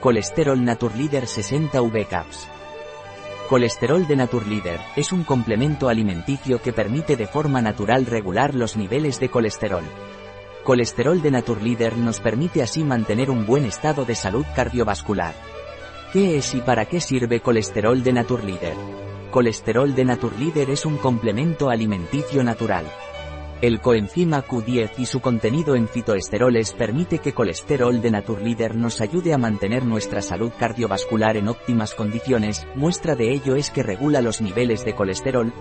[0.00, 2.46] Colesterol Naturleader 60 V Caps.
[3.48, 9.18] Colesterol de Naturleader es un complemento alimenticio que permite de forma natural regular los niveles
[9.20, 9.84] de colesterol.
[10.64, 15.34] Colesterol de Naturleader nos permite así mantener un buen estado de salud cardiovascular.
[16.12, 18.76] ¿Qué es y para qué sirve colesterol de Naturleader?
[19.30, 22.84] Colesterol de Naturleader es un complemento alimenticio natural.
[23.62, 29.32] El coenzima Q10 y su contenido en fitoesteroles permite que colesterol de Naturleader nos ayude
[29.32, 34.42] a mantener nuestra salud cardiovascular en óptimas condiciones, muestra de ello es que regula los
[34.42, 35.54] niveles de colesterol.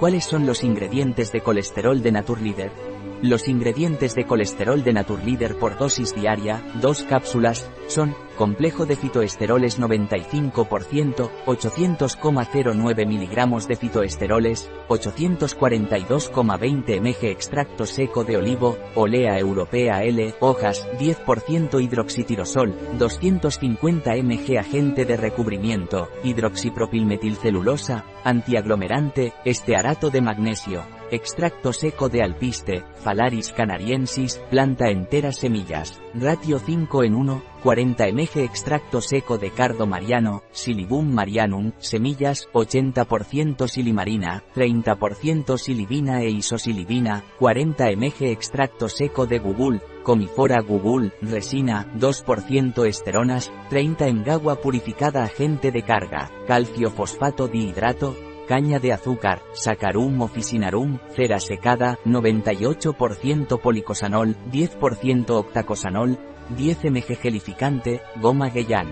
[0.00, 2.91] ¿Cuáles son los ingredientes de colesterol de Naturleader?
[3.22, 9.78] Los ingredientes de colesterol de Naturleader por dosis diaria, dos cápsulas, son, complejo de fitoesteroles
[9.78, 20.84] 95%, 800,09 mg de fitoesteroles, 842,20 mg extracto seco de olivo, olea europea L, hojas,
[20.98, 32.22] 10% hidroxitirosol, 250 mg agente de recubrimiento, hidroxipropilmetilcelulosa, antiaglomerante, estearato de magnesio, extracto seco de
[32.22, 39.50] alpiste, Phalaris canariensis, planta entera semillas, ratio 5 en 1, 40 mg extracto seco de
[39.50, 49.26] cardo mariano, silibum marianum, semillas, 80% silimarina, 30% silibina e isosilibina, 40 mg extracto seco
[49.26, 56.90] de gugul, comifora gugul, resina, 2% esteronas, 30 en agua purificada agente de carga, calcio
[56.90, 66.18] fosfato dihidrato, caña de azúcar, sacarum officinarum, cera secada, 98% policosanol, 10% octacosanol,
[66.56, 68.88] 10 mg gelificante, goma Gueyán.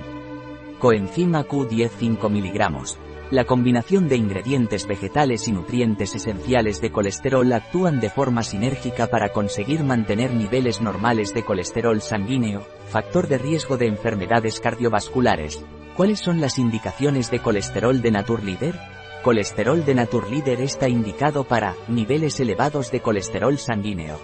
[0.78, 3.10] Coenzima Q10 5 mg.
[3.30, 9.28] La combinación de ingredientes vegetales y nutrientes esenciales de colesterol actúan de forma sinérgica para
[9.28, 15.64] conseguir mantener niveles normales de colesterol sanguíneo, factor de riesgo de enfermedades cardiovasculares.
[15.96, 18.99] ¿Cuáles son las indicaciones de colesterol de Naturleader?
[19.22, 24.18] Colesterol de Naturleader está indicado para niveles elevados de colesterol sanguíneo.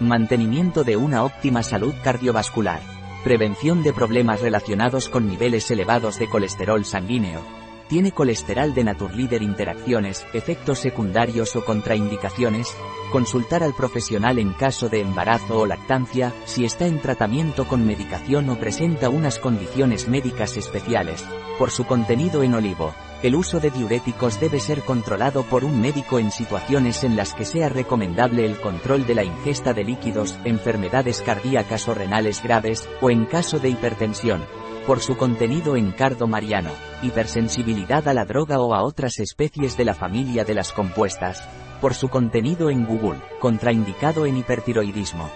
[0.00, 2.82] Mantenimiento de una óptima salud cardiovascular.
[3.24, 7.40] Prevención de problemas relacionados con niveles elevados de colesterol sanguíneo.
[7.88, 12.76] ¿Tiene colesterol de Naturleader interacciones, efectos secundarios o contraindicaciones?
[13.10, 18.50] Consultar al profesional en caso de embarazo o lactancia, si está en tratamiento con medicación
[18.50, 21.24] o presenta unas condiciones médicas especiales.
[21.58, 26.18] Por su contenido en olivo, el uso de diuréticos debe ser controlado por un médico
[26.18, 31.22] en situaciones en las que sea recomendable el control de la ingesta de líquidos, enfermedades
[31.22, 34.44] cardíacas o renales graves, o en caso de hipertensión.
[34.88, 36.70] Por su contenido en cardo mariano,
[37.02, 41.46] hipersensibilidad a la droga o a otras especies de la familia de las compuestas.
[41.82, 45.28] Por su contenido en Google, contraindicado en hipertiroidismo.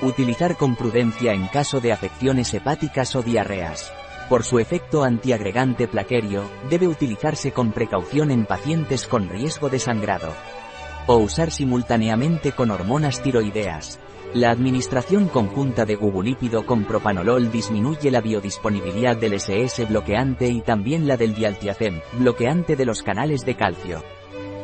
[0.00, 3.92] Utilizar con prudencia en caso de afecciones hepáticas o diarreas.
[4.30, 10.32] Por su efecto antiagregante plaquerio, debe utilizarse con precaución en pacientes con riesgo de sangrado.
[11.06, 14.00] O usar simultáneamente con hormonas tiroideas.
[14.34, 21.08] La administración conjunta de gugulípido con propanolol disminuye la biodisponibilidad del SS bloqueante y también
[21.08, 24.02] la del dialtiazem, bloqueante de los canales de calcio.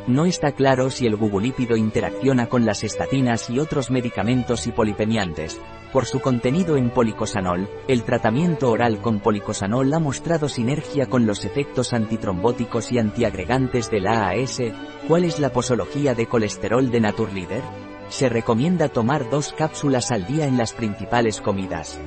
[0.06, 5.58] No está claro si el gugulípido interacciona con las estatinas y otros medicamentos hipolipemiantes.
[5.94, 11.46] Por su contenido en policosanol, el tratamiento oral con policosanol ha mostrado sinergia con los
[11.46, 14.60] efectos antitrombóticos y antiagregantes del AAS.
[15.08, 17.93] ¿Cuál es la posología de colesterol de Naturleader?
[18.08, 22.00] Se recomienda tomar dos cápsulas al día en las principales comidas.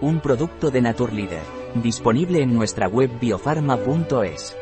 [0.00, 1.42] Un producto de Naturleader,
[1.74, 4.56] disponible en nuestra web biofarma.es.